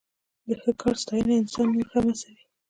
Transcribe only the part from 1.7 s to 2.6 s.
نور هم هڅوي.